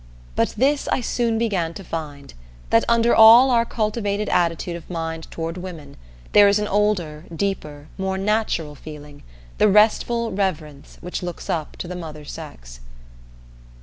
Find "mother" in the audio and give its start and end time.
11.95-12.25